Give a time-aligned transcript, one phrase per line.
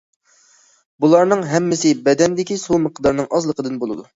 [1.03, 4.09] بۇلارنىڭ ھەممىسى بەدەندىكى سۇ مىقدارىنىڭ ئازلىقىدىن بولىدۇ.